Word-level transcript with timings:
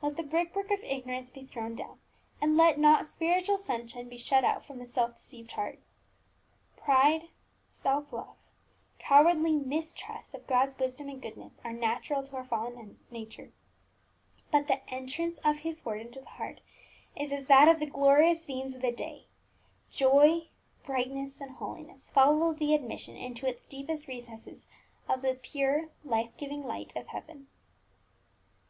Let 0.00 0.16
the 0.16 0.22
brickwork 0.22 0.70
of 0.70 0.80
ignorance 0.82 1.28
be 1.28 1.44
thrown 1.44 1.74
down, 1.74 1.98
and 2.40 2.56
let 2.56 2.78
not 2.78 3.06
spiritual 3.06 3.58
sunshine 3.58 4.08
be 4.08 4.16
shut 4.16 4.42
out 4.42 4.64
from 4.64 4.78
the 4.78 4.86
self 4.86 5.16
deceived 5.16 5.52
heart. 5.52 5.80
Pride, 6.78 7.28
Self 7.70 8.10
love, 8.10 8.38
cowardly 8.98 9.52
Mistrust 9.52 10.32
of 10.32 10.46
God's 10.46 10.78
wisdom 10.78 11.10
and 11.10 11.20
goodness, 11.20 11.60
are 11.62 11.74
natural 11.74 12.22
to 12.22 12.36
our 12.36 12.44
fallen 12.46 12.98
nature; 13.10 13.52
but 14.50 14.66
the 14.66 14.80
entrance 14.88 15.40
of 15.40 15.58
His 15.58 15.84
Word 15.84 16.00
into 16.00 16.20
the 16.20 16.30
heart 16.40 16.62
is 17.14 17.30
as 17.30 17.44
that 17.48 17.68
of 17.68 17.78
the 17.78 17.84
glorious 17.84 18.46
beams 18.46 18.74
of 18.74 18.80
the 18.80 18.90
day, 18.92 19.26
joy, 19.90 20.48
brightness, 20.86 21.38
and 21.38 21.50
holiness 21.56 22.08
follow 22.08 22.54
the 22.54 22.74
admission 22.74 23.14
into 23.14 23.46
its 23.46 23.60
deepest 23.64 24.08
recesses 24.08 24.68
of 25.06 25.20
the 25.20 25.34
pure, 25.34 25.90
life 26.02 26.30
giving 26.38 26.62
light 26.64 26.94
of 26.96 27.08
Heaven! 27.08 27.48